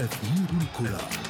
[0.00, 1.29] أثير الكرة.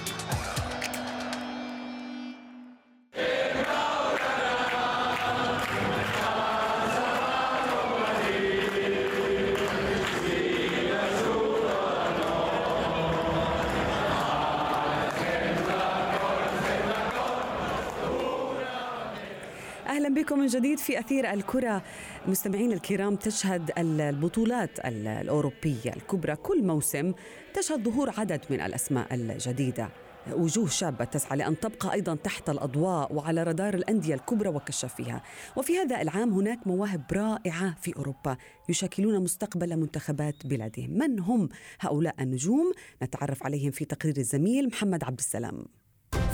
[20.50, 21.82] جديد في أثير الكرة.
[22.28, 27.12] مستمعين الكرام تشهد البطولات الأوروبية الكبرى كل موسم.
[27.54, 29.88] تشهد ظهور عدد من الأسماء الجديدة.
[30.32, 35.22] وجوه شابة تسعى لأن تبقى أيضا تحت الأضواء وعلى رادار الأندية الكبرى وكشافيها
[35.56, 38.36] وفي هذا العام هناك مواهب رائعة في أوروبا
[38.68, 40.90] يشكلون مستقبل منتخبات بلادهم.
[40.90, 41.48] من هم
[41.80, 42.72] هؤلاء النجوم؟
[43.02, 45.64] نتعرف عليهم في تقرير الزميل محمد عبد السلام.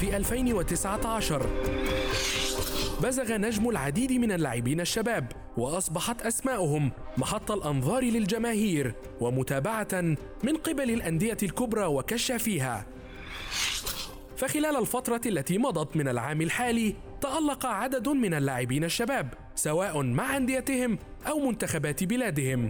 [0.00, 1.46] في 2019
[3.02, 10.02] بزغ نجم العديد من اللاعبين الشباب وأصبحت أسماؤهم محط الأنظار للجماهير ومتابعة
[10.42, 12.86] من قبل الأندية الكبرى وكشافيها
[14.36, 20.98] فخلال الفترة التي مضت من العام الحالي تألق عدد من اللاعبين الشباب سواء مع أنديتهم
[21.26, 22.60] أو منتخبات بلادهم.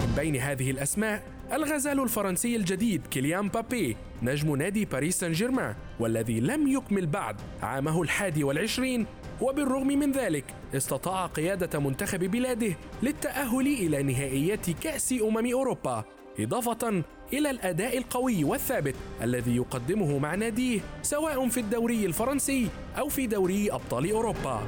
[0.00, 6.40] من بين هذه الأسماء الغزال الفرنسي الجديد كيليان بابي نجم نادي باريس سان جيرمان والذي
[6.40, 9.06] لم يكمل بعد عامه الحادي والعشرين
[9.40, 10.44] وبالرغم من ذلك
[10.74, 16.04] استطاع قيادة منتخب بلاده للتأهل إلى نهائيات كأس أمم أوروبا
[16.38, 23.26] إضافة إلى الأداء القوي والثابت الذي يقدمه مع ناديه سواء في الدوري الفرنسي أو في
[23.26, 24.62] دوري أبطال أوروبا.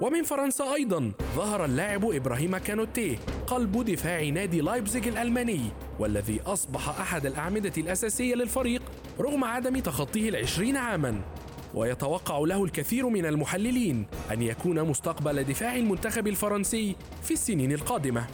[0.00, 5.60] ومن فرنسا أيضا ظهر اللاعب إبراهيم كانوتيه قلب دفاع نادي لايبزيغ الألماني
[5.98, 8.82] والذي أصبح أحد الأعمدة الأساسية للفريق
[9.20, 11.20] رغم عدم تخطيه العشرين عاما.
[11.74, 18.26] ويتوقع له الكثير من المحللين أن يكون مستقبل دفاع المنتخب الفرنسي في السنين القادمة.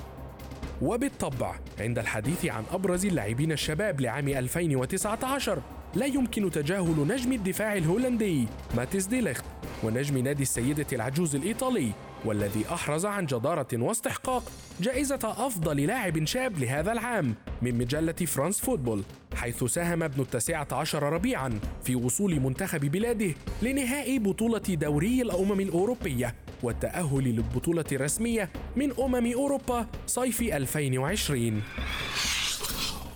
[0.82, 5.62] وبالطبع عند الحديث عن أبرز اللاعبين الشباب لعام 2019
[5.94, 8.46] لا يمكن تجاهل نجم الدفاع الهولندي
[8.76, 9.44] ماتيس ديليخت
[9.82, 11.92] ونجم نادي السيدة العجوز الإيطالي
[12.24, 19.02] والذي أحرز عن جدارة واستحقاق جائزة أفضل لاعب شاب لهذا العام من مجلة فرانس فوتبول
[19.34, 26.34] حيث ساهم ابن التاسعة عشر ربيعا في وصول منتخب بلاده لنهائي بطولة دوري الأمم الأوروبية
[26.62, 31.62] والتأهل للبطولة الرسمية من أمم أوروبا صيف 2020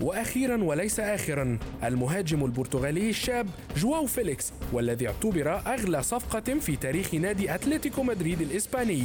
[0.00, 3.46] وأخيرا وليس اخرا المهاجم البرتغالي الشاب
[3.76, 9.02] جواو فيليكس والذي اعتبر أغلى صفقة في تاريخ نادي أتلتيكو مدريد الإسباني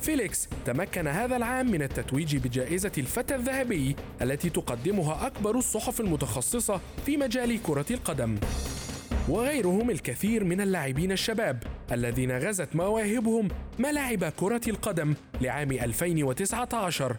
[0.00, 7.16] فيليكس تمكن هذا العام من التتويج بجائزة الفتى الذهبي التي تقدمها أكبر الصحف المتخصصة في
[7.16, 8.38] مجال كرة القدم.
[9.28, 13.48] وغيرهم الكثير من اللاعبين الشباب الذين غزت مواهبهم
[13.78, 17.16] ملاعب كرة القدم لعام 2019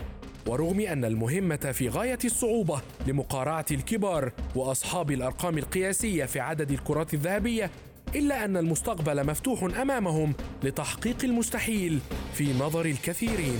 [0.47, 7.71] ورغم أن المهمة في غاية الصعوبة لمقارعة الكبار وأصحاب الأرقام القياسية في عدد الكرات الذهبية
[8.15, 10.33] إلا أن المستقبل مفتوح أمامهم
[10.63, 11.99] لتحقيق المستحيل
[12.33, 13.59] في نظر الكثيرين.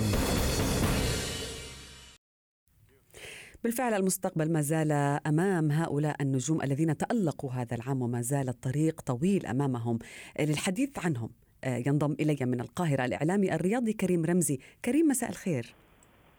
[3.64, 4.92] بالفعل المستقبل ما زال
[5.26, 9.98] أمام هؤلاء النجوم الذين تألقوا هذا العام وما زال الطريق طويل أمامهم.
[10.40, 11.30] للحديث عنهم
[11.66, 14.58] ينضم إلي من القاهرة الإعلامي الرياضي كريم رمزي.
[14.84, 15.74] كريم مساء الخير.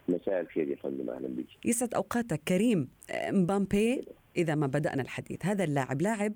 [0.08, 1.46] مساء الخير يا فندم أهلا بك.
[1.66, 2.42] يسعد أوقاتك.
[2.48, 2.88] كريم
[3.28, 4.06] مبامبي
[4.38, 6.34] إذا ما بدأنا الحديث هذا اللاعب لاعب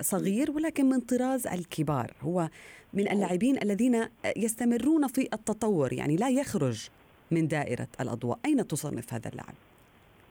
[0.00, 2.12] صغير ولكن من طراز الكبار.
[2.20, 2.48] هو
[2.94, 4.04] من اللاعبين الذين
[4.36, 6.88] يستمرون في التطور يعني لا يخرج
[7.30, 8.38] من دائرة الأضواء.
[8.44, 9.54] أين تصنف هذا اللاعب؟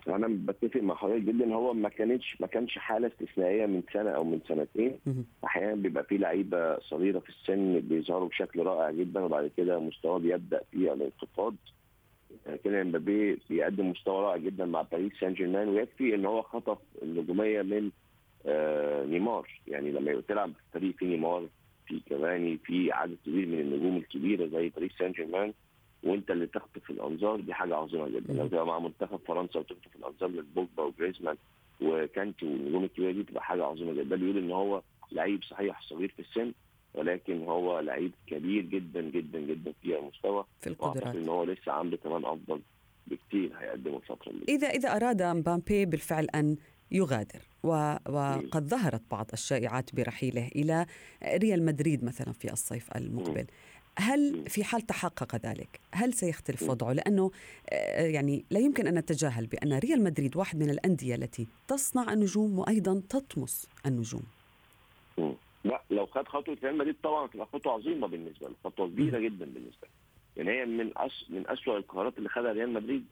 [0.07, 1.53] أنا بتفق مع حضرتك جدا.
[1.53, 4.99] هو ما كانتش ما كانش حالة استثنائية من سنة أو من سنتين.
[5.43, 10.61] أحيانا بيبقى في لعيبة صغيرة في السن بيظهروا بشكل رائع جدا وبعد كده مستواه بيبدأ
[10.71, 11.55] في الانخفاض
[12.67, 17.61] كده مبابي بيقدم مستوى رائع جدا مع باريس سان جيرمان ويكفي إن هو خطف النجوميه
[17.61, 17.89] من
[18.45, 19.49] آه نيمار.
[19.67, 21.47] يعني لما تلعب في فريق في نيمار
[21.87, 25.53] في كافاني في عدد كبير من النجوم الكبيرة زي باريس سان جيرمان
[26.03, 28.33] وإنت اللي تخطف الأنظار دي حاجة عظيمة جدا.
[28.33, 31.35] لو تبقى مع منتخب فرنسا وتخطف الأنظار لبوجبا وجريزمان
[31.81, 34.03] وكانتي والنجوم الكبيرة دي تبقى حاجة عظيمة جدا.
[34.03, 34.81] ده بيقول إن هو
[35.11, 36.51] لعيب صحيح صغير في السن
[36.93, 40.45] ولكن هو لعيب كبير جدا جدا جدا في المستوى.
[40.61, 41.15] في القدرات.
[41.15, 42.61] إن هو لسه عنده كمان أفضل
[43.07, 46.57] بكثير هيقدمه الفترة اللي إذا إذا أراد مبامبي بالفعل أن
[46.91, 47.69] يغادر و...
[48.09, 50.85] وقد ظهرت بعض الشائعات برحيله إلى
[51.23, 53.45] ريال مدريد مثلا في الصيف المقبل.
[53.99, 57.31] هل في حال تحقق ذلك هل سيختلف وضعه؟ لأنه
[57.97, 63.01] يعني لا يمكن أن نتجاهل بأن ريال مدريد واحد من الأندية التي تصنع النجوم وأيضا
[63.09, 64.23] تطمس النجوم.
[65.67, 69.45] لا لو خد خطوة ريال مدريد طبعا تبقى خطوة عظيمة بالنسبة له خطوة كبيرة جدا
[69.45, 69.89] بالنسبة له.
[70.37, 73.05] يعني هي من أس من اسوء القرارات اللي خدها ريال مدريد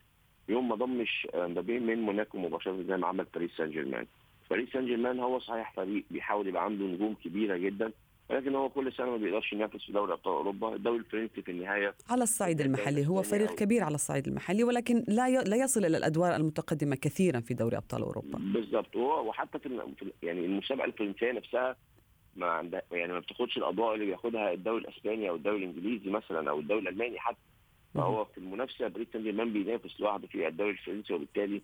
[0.49, 4.05] يوم ما ضمش مبابي من موناكو مباشرة زي ما عمل باريس سان جيرمان
[4.49, 7.91] باريس سان جيرمان هو صحيح فريق بيحاول يبقى عنده نجوم كبيرة جدا
[8.29, 10.75] ولكن هو كل سنة ما بيقدرش ينافس في دوري أبطال أوروبا.
[10.75, 15.29] الدوري الفرنسي في النهاية على الصعيد المحلي هو فريق كبير على الصعيد المحلي ولكن لا
[15.43, 18.39] لا يصل إلى الأدوار المتقدمة كثيرا في دوري أبطال أوروبا.
[18.53, 19.81] بالظبط وحتى في
[20.23, 21.75] يعني المسابقة الفرنسية نفسها
[22.35, 26.59] ما عندها يعني ما بتاخدش الاضواء اللي بياخدها الدوري الأسباني أو الدوري الإنجليزي مثلا أو
[26.59, 27.37] الدوري الألماني حتى.
[27.93, 31.61] فهو في المنافسة باريس سان جيرمان بينافس لوحده في الدوري الفرنسي وبالتالي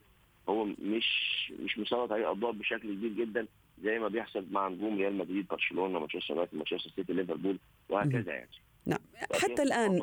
[0.49, 3.47] هو مش مش مسلط عليه اضواء بشكل كبير جدا
[3.83, 7.59] زي ما بيحصل مع نجوم ريال مدريد برشلونة مانشستر يونايتد مانشستر سيتي ليفربول
[7.89, 8.49] وهكذا يعني.
[8.85, 8.99] نعم.
[9.33, 9.99] حتى الآن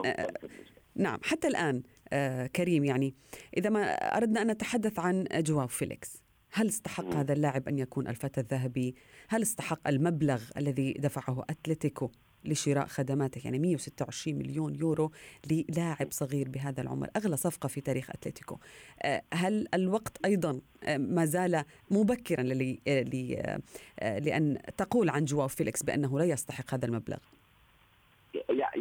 [0.97, 1.19] نعم.
[1.25, 1.83] حتى الآن
[2.13, 3.15] آه كريم يعني
[3.57, 6.23] إذا ما أردنا أن نتحدث عن جواو فيليكس.
[6.51, 8.95] هل استحق هذا اللاعب أن يكون الفتى الذهبي؟
[9.29, 12.11] هل استحق المبلغ الذي دفعه أتلتيكو
[12.45, 15.13] لشراء خدماته؟ يعني 126 مليون يورو
[15.51, 18.59] للاعب صغير بهذا العمر أغلى صفقة في تاريخ أتلتيكو.
[19.03, 22.43] آه، هل الوقت أيضا آه، ما زال مبكرا
[23.99, 27.19] آه، لأن تقول عن جواو فيليكس بأنه لا يستحق هذا المبلغ؟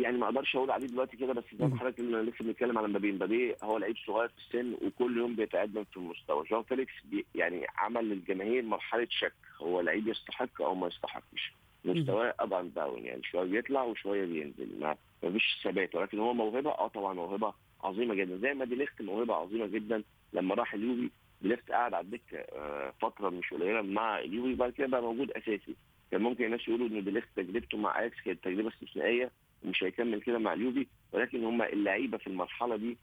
[0.07, 3.11] يعني ما أقدرش أقول عليه دلوقتي كده بس زي ما حضرتك لسه بنتكلم على مبابي.
[3.11, 6.43] مبابي هو لعيب صغير في السن وكل يوم بيتقدم في المستوى.
[6.51, 6.93] جواو فيليكس
[7.35, 9.33] يعني عمل للجماهير مرحلة شك.
[9.61, 11.53] هو لعيب يستحق أو ما يستحقش.
[11.85, 14.79] مستواه up and down يعني شوية بيطلع وشوية بينزل.
[15.23, 15.95] ما فيش ثبات.
[15.95, 18.37] ولكن هو موهبة؟ آه طبعا موهبة عظيمة جدا.
[18.37, 20.03] زي ما دي ليخت موهبة عظيمة جدا.
[20.33, 21.11] لما راح اليوفي دي
[21.41, 25.75] ليخت قاعد على الدكة آه، فترة مش قليلة مع اليوفي وبعد كده بقى موجود أساسي.
[26.11, 29.31] كان ممكن الناس يقولوا إن ديليخت تجربته مع أياكس كانت تجربة استثنائية.
[29.63, 32.97] ومش هيكمل كده مع اليوفي ولكن هم اللعيبة في المرحلة دي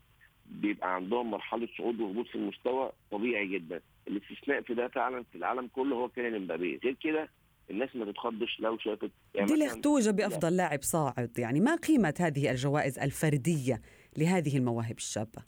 [0.47, 3.81] بيبقى عندهم مرحلة صعود وهبوط في المستوى طبيعي جدا.
[4.09, 6.81] الاستثناء في ده فعلا في العالم كله هو كان امبابي.
[6.85, 7.29] غير كده
[7.71, 11.39] الناس ما تتخضش لو شافت يعني دي توج بأفضل لاعب صاعد.
[11.39, 13.81] يعني ما قيمة هذه الجوائز الفردية
[14.19, 15.43] لهذه المواهب الشابة؟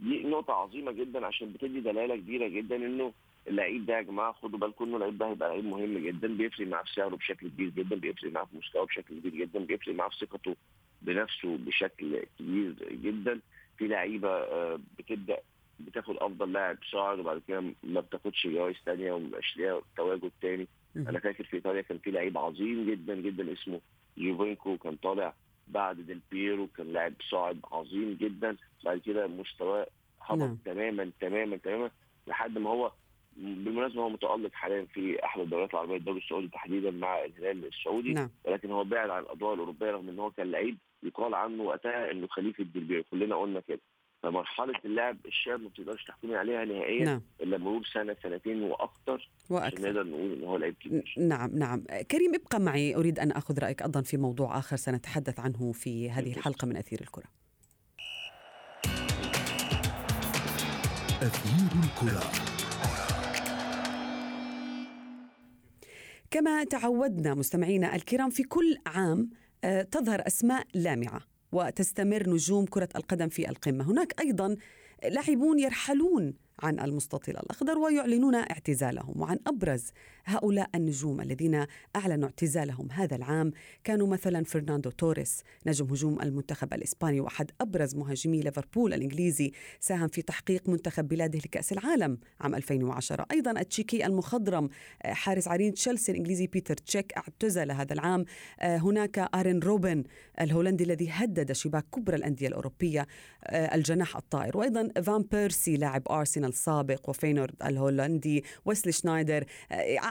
[0.00, 3.12] دي نقطة عظيمة جدا عشان بتدي دلالة كبيرة جدا إنه
[3.48, 6.82] اللعيب ده يا جماعة خدوا بالكم إنه اللعيب ده هيبقى لعيب مهم جدا بيفرق معاه
[6.82, 10.16] في سعره بشكل كبير جدا بيفرق معاه في مستواه بشكل كبير جدا بيفرق معاه في
[10.26, 10.56] ثقته
[11.02, 13.40] بنفسه بشكل كبير جدا.
[13.78, 15.38] في لعيبة آه، بتبدأ
[15.80, 20.66] بتاخد أفضل لاعب صاعد وبعد كده ما بتاخدش جوائز ثانية ومبقاش ليها تواجد ثاني
[20.96, 23.80] أنا فاكر في إيطاليا كان في لعيب عظيم جدا جدا اسمه
[24.16, 25.34] يوفينكو كان طالع
[25.68, 28.56] بعد ديل بيرو كان لاعب صاعد عظيم جدا.
[28.84, 29.86] بعد كده مستواه
[30.22, 30.58] هبط نعم.
[30.64, 31.90] تماما تماما تماما
[32.26, 32.92] لحد ما هو
[33.36, 38.30] بالمناسبه هو متألق حاليا في أحد الدوريات العربية الدوري السعودي تحديدا مع الهلال السعودي نعم.
[38.44, 42.26] ولكن هو بعد عن الاضواء الأوروبية رغم إن هو كان لعيب يقال عنه وقتها إنه
[42.26, 43.80] خليفة ديل كلنا قلنا كده.
[44.22, 47.22] فمرحلة اللعب الشاب ما بتقدرش تحكمي عليها نهائيا نعم.
[47.40, 49.30] إلا مرور سنة سنتين وأكثر.
[49.50, 51.14] وأكثر نقدر نقول إن هو لعيب كبير.
[51.18, 51.84] نعم نعم.
[52.10, 52.96] كريم ابقى معي.
[52.96, 57.00] أريد أن أخذ رأيك أيضا في موضوع آخر سنتحدث عنه في هذه الحلقة من أثير
[57.00, 57.24] الكرة.
[61.22, 62.45] أثير الكرة.
[66.36, 69.30] كما تعودنا مستمعينا الكرام في كل عام
[69.64, 71.20] آه، تظهر أسماء لامعة
[71.52, 73.90] وتستمر نجوم كرة القدم في القمة.
[73.90, 74.56] هناك أيضا
[75.08, 79.20] لاعبون يرحلون عن المستطيل الأخضر ويعلنون اعتزالهم.
[79.20, 79.90] وعن أبرز
[80.24, 81.66] هؤلاء النجوم الذين
[81.96, 83.52] أعلنوا اعتزالهم هذا العام
[83.84, 90.22] كانوا مثلا فرناندو توريس نجم هجوم المنتخب الإسباني وأحد أبرز مهاجمي ليفربول الإنجليزي ساهم في
[90.22, 94.68] تحقيق منتخب بلاده لكأس العالم عام 2010 أيضا التشيكي المخضرم
[95.04, 98.24] حارس عرين تشيلسي الإنجليزي بيتر تشيك اعتزل هذا العام.
[98.60, 100.04] هناك آرين روبن
[100.40, 103.06] الهولندي الذي هدد شباك كبرى الأندية الأوروبية
[103.52, 104.56] الجناح الطائر.
[104.56, 109.44] وأيضا فان بيرسي لاعب أرسنال السابق وفينورد الهولندي ويسلي شنايدر.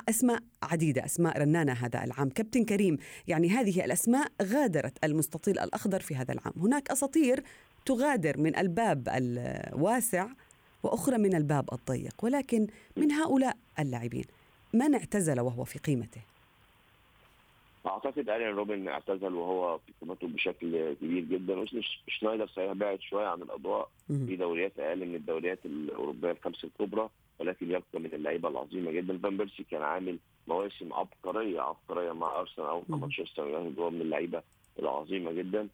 [0.09, 2.29] أسماء عديدة أسماء رنانة هذا العام.
[2.29, 6.53] كابتن كريم يعني هذه الأسماء غادرت المستطيل الأخضر في هذا العام.
[6.57, 7.43] هناك أساطير
[7.85, 10.27] تغادر من الباب الواسع
[10.83, 14.25] وأخرى من الباب الضيق ولكن من هؤلاء اللاعبين
[14.73, 16.21] من اعتزل وهو في قمته؟
[17.87, 21.65] اعتقد ارين روبن اعتزل وهو في قمته بشكل كبير جدا.
[22.07, 23.89] شنايدر صحيح بعد شوية عن الأضواء.
[24.27, 29.17] في دوريات أقل من الدوريات الأوروبية الخمس الكبرى ولكن يبقى من اللعيبة العظيمة جدا.
[29.17, 34.01] فان بيرسي كان عامل مواسم عبقرية عبقرية مع أرسنال أو مع مانشستر يونايتد هو من
[34.01, 34.41] اللعيبة
[34.79, 35.67] العظيمة جدا.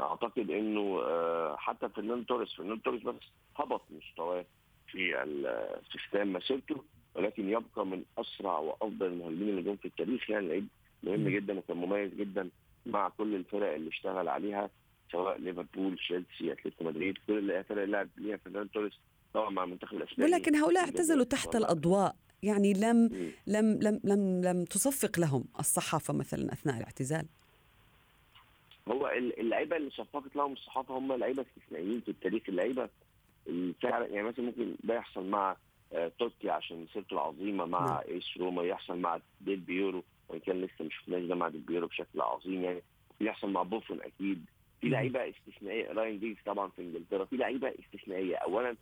[0.00, 3.14] أعتقد إنه آه، حتى فرناندو توريس فرناندو توريس بس
[3.56, 4.44] هبط مستواه
[4.86, 5.12] في
[5.90, 10.66] في ختام مسيرته ولكن يبقى من أسرع وأفضل المهاجمين اللي جم في التاريخ يعني لعيب
[11.02, 12.50] مهم جدا وكان مميز جدا
[12.86, 14.70] مع كل الفرق اللي اشتغل عليها
[15.12, 18.92] سواء ليفربول تشيلسي أتلتيكو مدريد كل الفرق اللي لعب ليها فرناندو توريس
[19.34, 20.32] طبعا مع المنتخب الأسباني.
[20.32, 23.10] ولكن هؤلاء اعتزلوا تحت الأضواء يعني لم
[23.46, 27.26] لم لم لم لم تصفق لهم الصحافة مثلا أثناء الاعتزال.
[28.88, 32.88] هو اللعيبة اللي صفقت لهم الصحافة هم لعيبة استثنائيين في التاريخ اللعيبة
[33.82, 35.56] فعلا يعني مثلا ممكن ده يحصل مع
[35.92, 38.00] آه، توتي عشان مسيرته العظيمة مع نعم.
[38.08, 40.04] إيس روما يحصل مع ديل بييرو.
[40.28, 42.82] وإن كان لسه ما شفناش ده مع ديل بييرو بشكل عظيم يعني.
[43.20, 44.44] يحصل مع بوفون أكيد.
[44.80, 44.88] في.
[44.88, 45.92] لعيبة استثنائية.
[45.92, 47.24] ريان جيجز طبعا في إنجلترا.
[47.24, 48.36] في لعيبة استثنائية.
[48.36, 48.76] اولا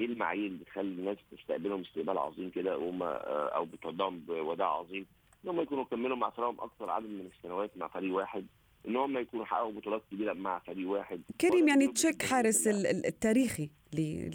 [0.00, 5.06] إيه المعايير اللي بتخلي الناس تستقبلهم استقبال عظيم كده؟ وهم آه، أو بتودعهم بوداع عظيم.
[5.44, 8.46] إن هم يكونوا كملوا مع فريقهم أكثر عدد من السنوات مع فريق واحد.
[8.88, 11.22] إن هم يكونوا حققوا بطولات كبيرة مع فريق واحد.
[11.40, 12.66] كريم يعني تشيك حارس
[13.06, 13.70] التاريخي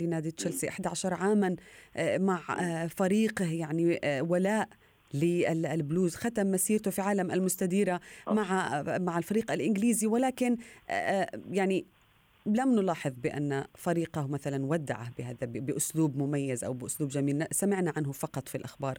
[0.01, 0.69] لنادي تشيلسي.
[0.69, 1.55] 11 عاما
[1.95, 4.69] آه، مع آه، فريقه يعني ولاء.
[5.13, 7.99] للبلوز ختم مسيرته في عالم المستديرة.
[8.27, 10.07] مع مع الفريق الإنجليزي.
[10.07, 10.57] ولكن
[10.89, 11.85] آه، آه، يعني
[12.45, 17.45] لم نلاحظ بأن فريقه مثلا ودعه بهذا بأسلوب مميز أو بأسلوب جميل.
[17.51, 18.97] سمعنا عنه فقط في الأخبار.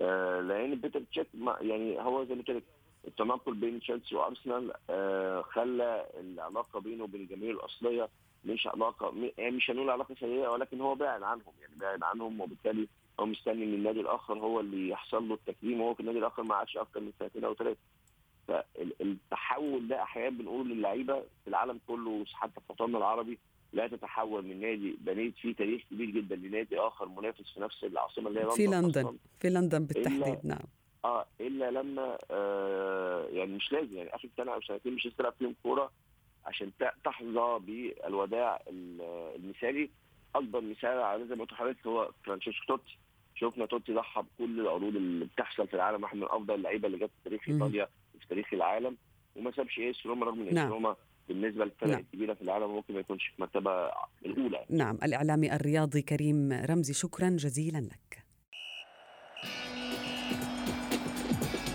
[0.00, 1.26] آه، لأن بيتر تشيك
[1.60, 2.62] يعني هو زي ما قلت لك
[3.08, 8.08] التناقل بين تشيلسي وأرسنال آه، خلى العلاقة بينه وبين الجماهير الأصلية
[8.44, 11.52] مش علاقة يعني مش هنقول علاقة سيئة ولكن هو بعد عنهم.
[11.60, 12.88] يعني بعد عنهم وبالتالي
[13.20, 16.54] هو مستني من النادي الآخر هو اللي يحصل له التكريم وهو في النادي الآخر ما
[16.54, 17.78] عادش أكتر من سنتين أو ثلاثة
[18.48, 23.38] فالتحول ده أحيانا بنقول للعيبة في العالم كله حتى في وطننا العربي
[23.72, 28.28] لا تتحول من نادي بنيت فيه تاريخ كبير جدا لنادي آخر منافس في نفس العاصمة
[28.28, 28.76] اللي هي في أصلاً.
[28.80, 30.58] لندن في لندن بالتحديد إلا- نعم.
[31.04, 35.54] آه إلا لما آه يعني مش لازم يعني آخر سنة أو سنتين مش تلعب فيهم
[35.62, 35.90] كورة
[36.46, 36.70] عشان
[37.04, 39.00] تحظى بالوداع ال-
[39.36, 39.90] المثالي.
[40.34, 42.98] أكبر مثال على زي ما قلت لحضرتك هو فرانشيسكو توتي
[43.34, 47.10] شفنا توتي ضحى بكل العروض اللي بتحصل في العالم واحد من أفضل اللعيبة اللي جت
[47.24, 47.48] في تاريخ.
[47.48, 48.96] إيطاليا وفي تاريخ العالم
[49.36, 50.72] وما سابش ايس روما رغم إن ايس نعم.
[50.72, 50.96] روما
[51.28, 52.00] بالنسبة للفرق نعم.
[52.00, 53.70] الكبيرة في العالم ممكن ما يكونش في المرتبة
[54.26, 54.66] الأولى يعني.
[54.70, 58.22] نعم الإعلامي الرياضي كريم رمزي شكرا جزيلا لك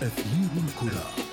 [0.02, 1.27] أثير الكرة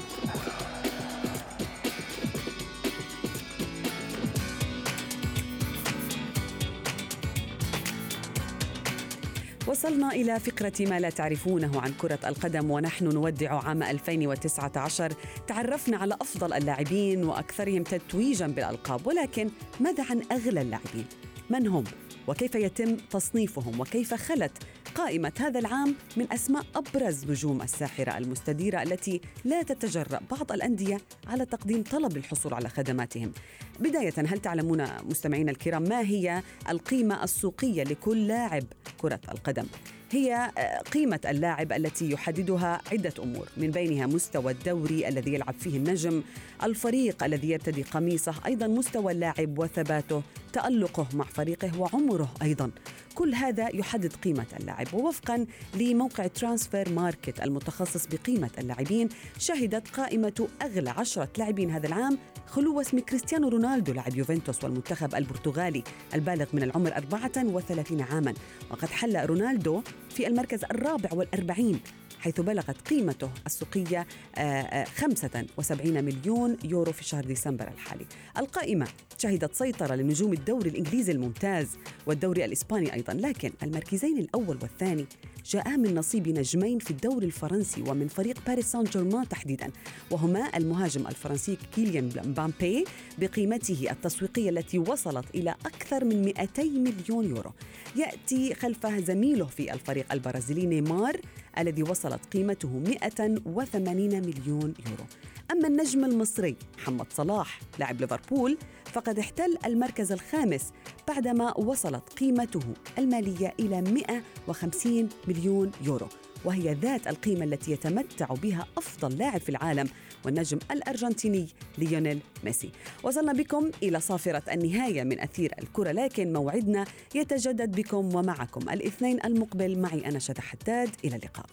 [9.68, 15.14] وصلنا إلى فقرة ما لا تعرفونه عن كرة القدم ونحن نودع عام 2019
[15.48, 21.06] تعرفنا على أفضل اللاعبين وأكثرهم تتويجا بالألقاب ولكن ماذا عن أغلى اللاعبين؟
[21.50, 21.84] من هم؟
[22.28, 24.52] وكيف يتم تصنيفهم وكيف خلت
[24.96, 30.98] قائمة هذا العام من أسماء أبرز نجوم الساحرة المستديرة التي لا تتجرأ بعض الأندية
[31.28, 33.32] على تقديم طلب للحصول على خدماتهم
[33.80, 38.64] بداية هل تعلمون مستمعينا الكرام ما هي القيمة السوقية لكل لاعب
[38.98, 39.66] كرة القدم؟
[40.12, 45.78] هي آه، قيمة اللاعب التي يحددها عدة أمور من بينها مستوى الدوري الذي يلعب فيه
[45.78, 46.24] النجم
[46.64, 50.22] الفريق الذي يرتدي قميصه أيضا مستوى اللاعب وثباته
[50.54, 52.72] تألقه مع فريقه وعمره أيضا
[53.16, 54.94] كل هذا يحدد قيمة اللاعب.
[54.94, 55.46] ووفقا
[55.76, 62.18] لموقع Transfermarkt المتخصص بقيمة اللاعبين شهدت قائمة أغلى عشرة لاعبين هذا العام
[62.48, 68.34] خلو اسم كريستيانو رونالدو لاعب يوفنتوس والمنتخب البرتغالي البالغ من العمر 34 عاما.
[68.72, 71.80] وقد حل رونالدو في المركز الرابع والأربعين
[72.26, 78.06] حيث بلغت قيمته السوقية آه، آه، 75 مليون يورو في شهر ديسمبر الحالي.
[78.38, 81.68] القائمة شهدت سيطرة لنجوم الدوري الإنجليزي الممتاز
[82.06, 85.06] والدوري الإسباني أيضا لكن المركزين الأول والثاني
[85.46, 89.72] جاءا من نصيب نجمين في الدوري الفرنسي ومن فريق باريس سان جيرمان تحديدا
[90.12, 92.86] وهما المهاجم الفرنسي كيليان مبامبي
[93.18, 97.52] بقيمته التسويقية التي وصلت إلى أكثر من 200 مليون يورو.
[97.96, 101.22] يأتي خلفه زميله في الفريق البرازيلي نيمار
[101.58, 105.06] الذي وصلت قيمته 180 مليون يورو.
[105.52, 110.72] أما النجم المصري محمد صلاح لاعب ليفربول فقد احتل المركز الخامس
[111.08, 112.64] بعدما وصلت قيمته
[112.98, 116.08] المالية إلى 150 مليون يورو.
[116.46, 119.90] وهي ذات القيمة التي يتمتع بها أفضل لاعب في العالم
[120.26, 122.72] والنجم الأرجنتيني ليونيل ميسي.
[123.04, 128.70] وصلنا بكم إلى صافرة النهاية من أثير الكرة لكن موعدنا يتجدد بكم ومعكم.
[128.70, 130.90] الاثنين المقبل معي أنا شذى حداد.
[131.04, 131.46] إلى اللقاء.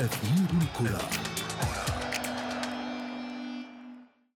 [0.00, 1.25] أثير الكرة.